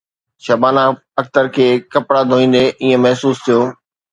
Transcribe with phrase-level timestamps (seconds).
[0.45, 0.85] شبانه
[1.21, 3.59] اختر کي ڪپڙا ڌوئيندي ائين محسوس ٿيو